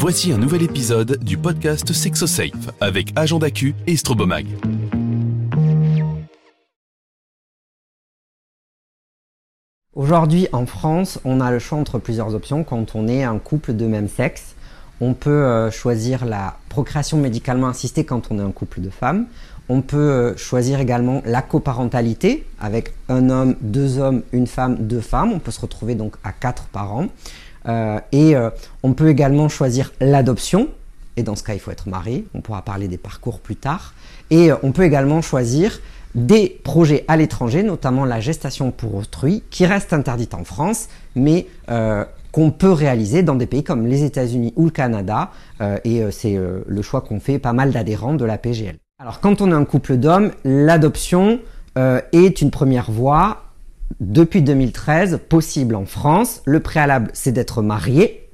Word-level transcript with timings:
Voici 0.00 0.30
un 0.30 0.38
nouvel 0.38 0.62
épisode 0.62 1.18
du 1.24 1.36
podcast 1.36 1.92
SexoSafe 1.92 2.70
avec 2.80 3.08
Agent 3.16 3.40
Q 3.52 3.74
et 3.88 3.96
Strobomag. 3.96 4.46
Aujourd'hui, 9.96 10.46
en 10.52 10.66
France, 10.66 11.18
on 11.24 11.40
a 11.40 11.50
le 11.50 11.58
choix 11.58 11.78
entre 11.78 11.98
plusieurs 11.98 12.36
options 12.36 12.62
quand 12.62 12.94
on 12.94 13.08
est 13.08 13.24
un 13.24 13.40
couple 13.40 13.72
de 13.74 13.86
même 13.86 14.08
sexe. 14.08 14.54
On 15.00 15.14
peut 15.14 15.30
euh, 15.30 15.72
choisir 15.72 16.24
la 16.24 16.58
procréation 16.68 17.16
médicalement 17.18 17.66
assistée 17.66 18.04
quand 18.04 18.30
on 18.30 18.38
est 18.38 18.42
un 18.42 18.52
couple 18.52 18.80
de 18.80 18.90
femmes. 18.90 19.26
On 19.68 19.82
peut 19.82 19.96
euh, 19.96 20.36
choisir 20.36 20.78
également 20.78 21.22
la 21.26 21.42
coparentalité 21.42 22.46
avec 22.60 22.94
un 23.08 23.30
homme, 23.30 23.56
deux 23.60 23.98
hommes, 23.98 24.22
une 24.30 24.46
femme, 24.46 24.76
deux 24.76 25.00
femmes. 25.00 25.32
On 25.32 25.40
peut 25.40 25.50
se 25.50 25.60
retrouver 25.60 25.96
donc 25.96 26.14
à 26.22 26.30
quatre 26.30 26.66
parents. 26.68 27.08
Euh, 27.68 27.98
et 28.12 28.34
on 28.82 28.92
peut 28.94 29.08
également 29.08 29.48
choisir 29.48 29.92
l'adoption. 30.00 30.68
Et 31.16 31.22
dans 31.22 31.36
ce 31.36 31.42
cas, 31.42 31.54
il 31.54 31.60
faut 31.60 31.70
être 31.70 31.88
marié. 31.88 32.24
On 32.34 32.40
pourra 32.40 32.62
parler 32.62 32.88
des 32.88 32.98
parcours 32.98 33.40
plus 33.40 33.56
tard. 33.56 33.94
Et 34.30 34.50
on 34.62 34.72
peut 34.72 34.84
également 34.84 35.20
choisir 35.20 35.80
des 36.14 36.60
projets 36.64 37.04
à 37.08 37.16
l'étranger, 37.16 37.62
notamment 37.62 38.04
la 38.04 38.20
gestation 38.20 38.70
pour 38.70 38.94
autrui, 38.94 39.42
qui 39.50 39.66
reste 39.66 39.92
interdite 39.92 40.34
en 40.34 40.44
France, 40.44 40.88
mais 41.14 41.46
qu'on 42.32 42.50
peut 42.50 42.72
réaliser 42.72 43.22
dans 43.22 43.34
des 43.34 43.46
pays 43.46 43.64
comme 43.64 43.86
les 43.86 44.04
États-Unis 44.04 44.52
ou 44.56 44.66
le 44.66 44.70
Canada. 44.70 45.30
et 45.84 46.02
c'est 46.10 46.38
le 46.66 46.82
choix 46.82 47.00
qu'ont 47.02 47.20
fait 47.20 47.38
pas 47.38 47.52
mal 47.52 47.72
d'adhérents 47.72 48.14
de 48.14 48.24
la 48.24 48.38
PGL. 48.38 48.78
Alors 49.00 49.20
quand 49.20 49.40
on 49.40 49.52
est 49.52 49.54
un 49.54 49.64
couple 49.64 49.96
d'hommes, 49.96 50.32
l'adoption 50.44 51.38
euh, 51.78 52.00
est 52.10 52.40
une 52.40 52.50
première 52.50 52.90
voie 52.90 53.44
depuis 54.00 54.42
2013 54.42 55.20
possible 55.28 55.74
en 55.74 55.84
France. 55.84 56.42
Le 56.44 56.60
préalable, 56.60 57.10
c'est 57.14 57.32
d'être 57.32 57.62
marié. 57.62 58.28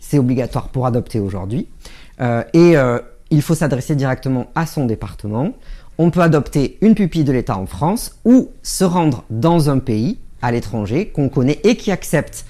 C'est 0.00 0.18
obligatoire 0.18 0.68
pour 0.68 0.86
adopter 0.86 1.20
aujourd'hui. 1.20 1.68
Euh, 2.20 2.42
et 2.52 2.76
euh, 2.76 2.98
il 3.30 3.42
faut 3.42 3.54
s'adresser 3.54 3.94
directement 3.96 4.46
à 4.54 4.66
son 4.66 4.86
département. 4.86 5.52
On 5.98 6.10
peut 6.10 6.20
adopter 6.20 6.78
une 6.80 6.94
pupille 6.94 7.24
de 7.24 7.32
l'État 7.32 7.56
en 7.56 7.66
France 7.66 8.18
ou 8.24 8.50
se 8.62 8.84
rendre 8.84 9.24
dans 9.30 9.70
un 9.70 9.78
pays 9.78 10.18
à 10.42 10.52
l'étranger 10.52 11.08
qu'on 11.08 11.28
connaît 11.28 11.60
et 11.64 11.76
qui 11.76 11.90
accepte 11.90 12.44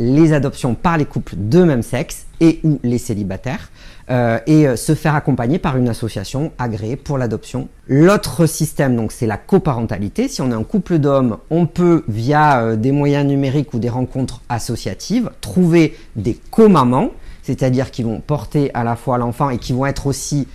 les 0.00 0.32
adoptions 0.32 0.74
par 0.74 0.98
les 0.98 1.04
couples 1.04 1.34
de 1.36 1.62
même 1.62 1.82
sexe 1.82 2.26
et 2.40 2.58
ou 2.64 2.80
les 2.82 2.98
célibataires. 2.98 3.70
Euh, 4.10 4.40
et 4.48 4.66
euh, 4.66 4.74
se 4.74 4.96
faire 4.96 5.14
accompagner 5.14 5.60
par 5.60 5.76
une 5.76 5.88
association 5.88 6.50
agréée 6.58 6.96
pour 6.96 7.16
l'adoption. 7.16 7.68
L'autre 7.86 8.46
système, 8.46 8.96
donc, 8.96 9.12
c'est 9.12 9.26
la 9.26 9.36
coparentalité. 9.36 10.26
Si 10.26 10.42
on 10.42 10.50
est 10.50 10.54
un 10.54 10.64
couple 10.64 10.98
d'hommes, 10.98 11.36
on 11.48 11.66
peut, 11.66 12.02
via 12.08 12.60
euh, 12.60 12.76
des 12.76 12.90
moyens 12.90 13.24
numériques 13.24 13.72
ou 13.72 13.78
des 13.78 13.88
rencontres 13.88 14.40
associatives, 14.48 15.30
trouver 15.40 15.96
des 16.16 16.36
co-mamans, 16.50 17.10
c'est-à-dire 17.44 17.92
qui 17.92 18.02
vont 18.02 18.18
porter 18.20 18.72
à 18.74 18.82
la 18.82 18.96
fois 18.96 19.16
l'enfant 19.16 19.48
et 19.48 19.58
qui 19.58 19.72
vont 19.72 19.86
être 19.86 20.08
aussi 20.08 20.48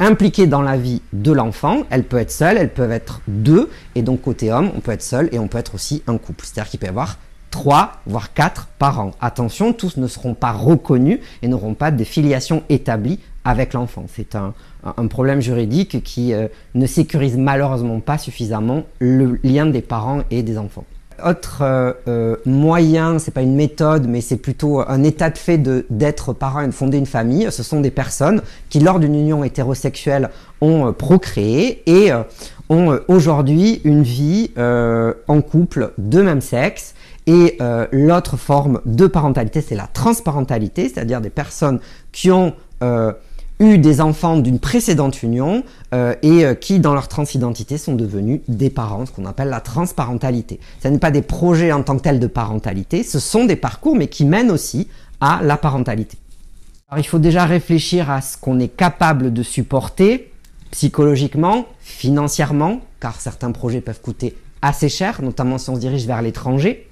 impliquées 0.00 0.48
dans 0.48 0.62
la 0.62 0.76
vie 0.76 1.00
de 1.12 1.30
l'enfant. 1.30 1.82
Elles 1.90 2.02
peuvent 2.02 2.22
être 2.22 2.32
seules, 2.32 2.56
elles 2.56 2.72
peuvent 2.72 2.90
être 2.90 3.20
deux, 3.28 3.70
et 3.94 4.02
donc 4.02 4.22
côté 4.22 4.50
homme, 4.50 4.72
on 4.76 4.80
peut 4.80 4.90
être 4.90 5.02
seul 5.02 5.28
et 5.30 5.38
on 5.38 5.46
peut 5.46 5.58
être 5.58 5.76
aussi 5.76 6.02
un 6.08 6.18
couple. 6.18 6.44
C'est-à-dire 6.44 6.70
qu'il 6.70 6.80
peut 6.80 6.86
y 6.86 6.90
avoir 6.90 7.18
trois, 7.50 7.92
voire 8.06 8.32
quatre 8.32 8.66
parents. 8.78 9.12
Attention, 9.20 9.72
tous 9.72 9.96
ne 9.96 10.06
seront 10.06 10.34
pas 10.34 10.52
reconnus 10.52 11.20
et 11.42 11.48
n'auront 11.48 11.74
pas 11.74 11.90
de 11.90 12.04
filiation 12.04 12.62
établie 12.68 13.20
avec 13.44 13.72
l'enfant. 13.72 14.06
C'est 14.12 14.34
un, 14.34 14.54
problème 15.08 15.40
juridique 15.40 16.02
qui 16.04 16.32
euh, 16.32 16.48
ne 16.74 16.86
sécurise 16.86 17.36
malheureusement 17.36 17.98
pas 18.00 18.18
suffisamment 18.18 18.84
le 19.00 19.40
lien 19.42 19.66
des 19.66 19.82
parents 19.82 20.22
et 20.30 20.42
des 20.42 20.58
enfants. 20.58 20.84
Autre 21.24 21.58
euh, 21.62 21.92
euh, 22.08 22.36
moyen, 22.44 23.18
c'est 23.18 23.30
pas 23.30 23.42
une 23.42 23.54
méthode, 23.54 24.06
mais 24.08 24.20
c'est 24.20 24.36
plutôt 24.36 24.80
un 24.80 25.02
état 25.02 25.30
de 25.30 25.38
fait 25.38 25.58
d'être 25.58 26.32
parent 26.32 26.60
et 26.60 26.66
de 26.66 26.72
fonder 26.72 26.98
une 26.98 27.06
famille. 27.06 27.48
Ce 27.50 27.62
sont 27.62 27.80
des 27.80 27.90
personnes 27.90 28.42
qui, 28.68 28.80
lors 28.80 28.98
d'une 28.98 29.14
union 29.14 29.44
hétérosexuelle, 29.44 30.30
ont 30.60 30.92
procréé 30.92 31.82
et 31.86 32.10
ont 32.68 32.98
aujourd'hui 33.08 33.80
une 33.84 34.02
vie 34.02 34.50
en 34.56 35.40
couple 35.42 35.92
de 35.98 36.22
même 36.22 36.40
sexe 36.40 36.94
et 37.26 37.56
euh, 37.60 37.86
l'autre 37.90 38.36
forme 38.36 38.80
de 38.86 39.06
parentalité, 39.06 39.60
c'est 39.60 39.74
la 39.74 39.88
transparentalité, 39.88 40.88
c'est-à-dire 40.88 41.20
des 41.20 41.30
personnes 41.30 41.80
qui 42.12 42.30
ont 42.30 42.54
euh, 42.82 43.12
eu 43.58 43.78
des 43.78 44.00
enfants 44.00 44.36
d'une 44.36 44.58
précédente 44.58 45.22
union 45.22 45.64
euh, 45.94 46.14
et 46.22 46.44
qui, 46.60 46.78
dans 46.78 46.94
leur 46.94 47.08
transidentité, 47.08 47.78
sont 47.78 47.94
devenus 47.94 48.40
des 48.48 48.70
parents, 48.70 49.06
ce 49.06 49.12
qu'on 49.12 49.26
appelle 49.26 49.48
la 49.48 49.60
transparentalité. 49.60 50.60
Ce 50.82 50.88
n'est 50.88 50.98
pas 50.98 51.10
des 51.10 51.22
projets 51.22 51.72
en 51.72 51.82
tant 51.82 51.96
que 51.96 52.02
tels 52.02 52.20
de 52.20 52.26
parentalité, 52.26 53.02
ce 53.02 53.18
sont 53.18 53.44
des 53.44 53.56
parcours, 53.56 53.96
mais 53.96 54.08
qui 54.08 54.24
mènent 54.24 54.50
aussi 54.50 54.88
à 55.20 55.40
la 55.42 55.56
parentalité. 55.56 56.18
Alors, 56.88 57.04
il 57.04 57.08
faut 57.08 57.18
déjà 57.18 57.46
réfléchir 57.46 58.10
à 58.10 58.20
ce 58.20 58.36
qu'on 58.36 58.60
est 58.60 58.68
capable 58.68 59.32
de 59.32 59.42
supporter 59.42 60.30
psychologiquement, 60.70 61.66
financièrement, 61.80 62.80
car 63.00 63.20
certains 63.20 63.50
projets 63.50 63.80
peuvent 63.80 64.00
coûter 64.00 64.36
assez 64.62 64.88
cher, 64.88 65.22
notamment 65.22 65.58
si 65.58 65.70
on 65.70 65.74
se 65.74 65.80
dirige 65.80 66.06
vers 66.06 66.22
l'étranger. 66.22 66.86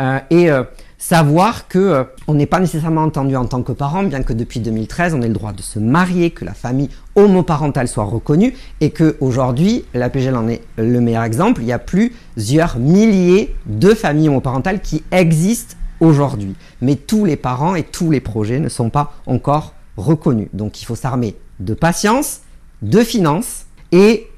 Euh, 0.00 0.18
et 0.30 0.50
euh, 0.50 0.64
savoir 0.98 1.68
que 1.68 1.78
euh, 1.78 2.04
on 2.26 2.34
n'est 2.34 2.46
pas 2.46 2.58
nécessairement 2.58 3.04
entendu 3.04 3.36
en 3.36 3.46
tant 3.46 3.62
que 3.62 3.72
parent, 3.72 4.02
bien 4.02 4.22
que 4.22 4.32
depuis 4.32 4.60
2013 4.60 5.14
on 5.14 5.22
ait 5.22 5.28
le 5.28 5.34
droit 5.34 5.52
de 5.52 5.62
se 5.62 5.78
marier, 5.78 6.30
que 6.30 6.44
la 6.44 6.54
famille 6.54 6.90
homoparentale 7.14 7.88
soit 7.88 8.04
reconnue 8.04 8.54
et 8.80 8.90
que 8.90 9.16
aujourd'hui 9.20 9.84
la 9.94 10.10
PGL 10.10 10.36
en 10.36 10.48
est 10.48 10.62
le 10.76 11.00
meilleur 11.00 11.22
exemple. 11.22 11.62
Il 11.62 11.68
y 11.68 11.72
a 11.72 11.78
plusieurs 11.78 12.78
milliers 12.78 13.54
de 13.66 13.94
familles 13.94 14.28
homoparentales 14.28 14.80
qui 14.80 15.04
existent 15.12 15.76
aujourd'hui, 16.00 16.54
mais 16.82 16.96
tous 16.96 17.24
les 17.24 17.36
parents 17.36 17.76
et 17.76 17.84
tous 17.84 18.10
les 18.10 18.20
projets 18.20 18.58
ne 18.58 18.68
sont 18.68 18.90
pas 18.90 19.14
encore 19.26 19.74
reconnus. 19.96 20.48
Donc 20.52 20.82
il 20.82 20.84
faut 20.84 20.96
s'armer 20.96 21.36
de 21.60 21.74
patience, 21.74 22.40
de 22.82 23.00
finances 23.00 23.66
et 23.90 24.28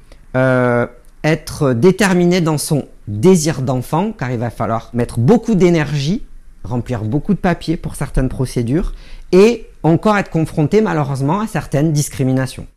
être 1.23 1.73
déterminé 1.73 2.41
dans 2.41 2.57
son 2.57 2.85
désir 3.07 3.61
d'enfant, 3.61 4.11
car 4.11 4.31
il 4.31 4.39
va 4.39 4.49
falloir 4.49 4.89
mettre 4.93 5.19
beaucoup 5.19 5.55
d'énergie, 5.55 6.23
remplir 6.63 7.03
beaucoup 7.03 7.33
de 7.33 7.39
papiers 7.39 7.77
pour 7.77 7.95
certaines 7.95 8.29
procédures, 8.29 8.93
et 9.31 9.67
encore 9.83 10.17
être 10.17 10.29
confronté 10.29 10.81
malheureusement 10.81 11.39
à 11.39 11.47
certaines 11.47 11.91
discriminations. 11.91 12.67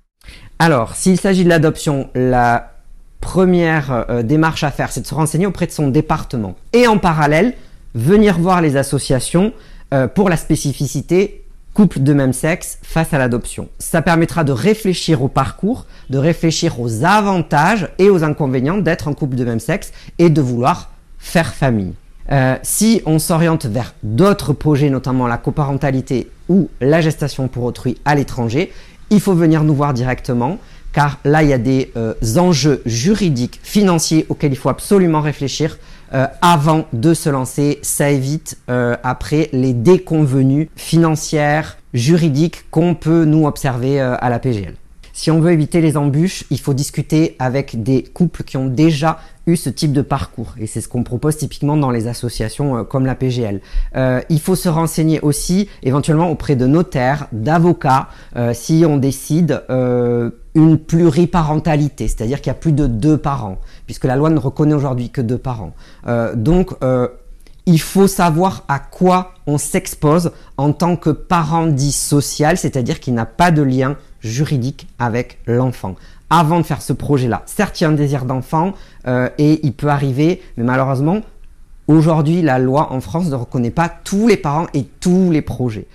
Alors, 0.58 0.94
s'il 0.94 1.20
s'agit 1.20 1.44
de 1.44 1.48
l'adoption, 1.48 2.08
la 2.14 2.72
première 3.20 4.06
euh, 4.10 4.22
démarche 4.22 4.64
à 4.64 4.70
faire, 4.70 4.92
c'est 4.92 5.00
de 5.00 5.06
se 5.06 5.14
renseigner 5.14 5.46
auprès 5.46 5.66
de 5.66 5.72
son 5.72 5.88
département. 5.88 6.54
Et 6.72 6.86
en 6.86 6.98
parallèle, 6.98 7.54
venir 7.94 8.38
voir 8.38 8.60
les 8.60 8.76
associations 8.76 9.52
euh, 9.92 10.06
pour 10.06 10.28
la 10.28 10.36
spécificité 10.36 11.44
couple 11.74 12.00
de 12.00 12.12
même 12.14 12.32
sexe 12.32 12.78
face 12.82 13.12
à 13.12 13.18
l'adoption. 13.18 13.68
Ça 13.80 14.00
permettra 14.00 14.44
de 14.44 14.52
réfléchir 14.52 15.22
au 15.22 15.28
parcours, 15.28 15.86
de 16.08 16.18
réfléchir 16.18 16.80
aux 16.80 17.04
avantages 17.04 17.88
et 17.98 18.10
aux 18.10 18.22
inconvénients 18.22 18.78
d'être 18.78 19.08
un 19.08 19.14
couple 19.14 19.34
de 19.34 19.44
même 19.44 19.60
sexe 19.60 19.92
et 20.18 20.30
de 20.30 20.40
vouloir 20.40 20.92
faire 21.18 21.52
famille. 21.52 21.94
Euh, 22.32 22.56
si 22.62 23.02
on 23.04 23.18
s'oriente 23.18 23.66
vers 23.66 23.94
d'autres 24.02 24.52
projets, 24.52 24.90
notamment 24.90 25.26
la 25.26 25.36
coparentalité 25.36 26.30
ou 26.48 26.70
la 26.80 27.00
gestation 27.00 27.48
pour 27.48 27.64
autrui 27.64 27.98
à 28.04 28.14
l'étranger, 28.14 28.72
il 29.10 29.20
faut 29.20 29.34
venir 29.34 29.62
nous 29.64 29.74
voir 29.74 29.92
directement 29.92 30.58
car 30.94 31.18
là, 31.24 31.42
il 31.42 31.48
y 31.48 31.52
a 31.52 31.58
des 31.58 31.92
euh, 31.96 32.14
enjeux 32.36 32.80
juridiques, 32.86 33.60
financiers 33.62 34.26
auxquels 34.28 34.52
il 34.52 34.56
faut 34.56 34.68
absolument 34.68 35.20
réfléchir 35.20 35.76
euh, 36.14 36.26
avant 36.40 36.86
de 36.92 37.12
se 37.12 37.28
lancer. 37.28 37.80
Ça 37.82 38.10
évite 38.10 38.58
euh, 38.70 38.96
après 39.02 39.50
les 39.52 39.72
déconvenues 39.72 40.70
financières, 40.76 41.76
juridiques 41.92 42.64
qu'on 42.70 42.94
peut 42.94 43.24
nous 43.24 43.46
observer 43.46 44.00
à 44.00 44.28
la 44.30 44.38
PGL. 44.38 44.74
Si 45.16 45.30
on 45.30 45.38
veut 45.38 45.52
éviter 45.52 45.80
les 45.80 45.96
embûches, 45.96 46.42
il 46.50 46.58
faut 46.58 46.74
discuter 46.74 47.36
avec 47.38 47.84
des 47.84 48.02
couples 48.02 48.42
qui 48.42 48.56
ont 48.56 48.66
déjà 48.66 49.20
eu 49.46 49.54
ce 49.54 49.70
type 49.70 49.92
de 49.92 50.02
parcours. 50.02 50.56
Et 50.58 50.66
c'est 50.66 50.80
ce 50.80 50.88
qu'on 50.88 51.04
propose 51.04 51.36
typiquement 51.36 51.76
dans 51.76 51.92
les 51.92 52.08
associations 52.08 52.78
euh, 52.78 52.82
comme 52.82 53.06
la 53.06 53.14
PGL. 53.14 53.60
Euh, 53.94 54.20
il 54.28 54.40
faut 54.40 54.56
se 54.56 54.68
renseigner 54.68 55.20
aussi 55.20 55.68
éventuellement 55.84 56.32
auprès 56.32 56.56
de 56.56 56.66
notaires, 56.66 57.28
d'avocats, 57.30 58.08
euh, 58.34 58.52
si 58.54 58.84
on 58.88 58.96
décide 58.96 59.62
une 60.56 60.78
pluriparentalité, 60.78 62.08
c'est-à-dire 62.08 62.40
qu'il 62.40 62.48
y 62.48 62.50
a 62.50 62.58
plus 62.58 62.72
de 62.72 62.88
deux 62.88 63.16
parents, 63.16 63.58
puisque 63.86 64.06
la 64.06 64.16
loi 64.16 64.30
ne 64.30 64.38
reconnaît 64.38 64.74
aujourd'hui 64.74 65.10
que 65.10 65.20
deux 65.20 65.38
parents. 65.38 65.74
donc, 66.34 66.74
il 67.66 67.80
faut 67.80 68.06
savoir 68.06 68.64
à 68.68 68.78
quoi 68.78 69.32
on 69.46 69.58
s'expose 69.58 70.32
en 70.56 70.72
tant 70.72 70.96
que 70.96 71.10
parent 71.10 71.66
dit 71.66 71.92
social, 71.92 72.56
c'est-à-dire 72.58 73.00
qu'il 73.00 73.14
n'a 73.14 73.26
pas 73.26 73.50
de 73.50 73.62
lien 73.62 73.96
juridique 74.24 74.88
avec 74.98 75.38
l'enfant. 75.46 75.94
Avant 76.30 76.58
de 76.58 76.64
faire 76.64 76.82
ce 76.82 76.92
projet-là, 76.92 77.42
certes, 77.46 77.80
il 77.80 77.84
y 77.84 77.86
a 77.86 77.90
un 77.90 77.92
désir 77.92 78.24
d'enfant 78.24 78.72
euh, 79.06 79.28
et 79.38 79.60
il 79.64 79.72
peut 79.72 79.88
arriver, 79.88 80.42
mais 80.56 80.64
malheureusement, 80.64 81.20
aujourd'hui, 81.86 82.42
la 82.42 82.58
loi 82.58 82.92
en 82.92 83.00
France 83.00 83.28
ne 83.28 83.36
reconnaît 83.36 83.70
pas 83.70 83.88
tous 83.88 84.26
les 84.26 84.36
parents 84.36 84.66
et 84.74 84.84
tous 84.84 85.30
les 85.30 85.42
projets. 85.42 85.86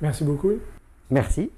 Merci 0.00 0.24
beaucoup. 0.24 0.52
Merci. 1.10 1.50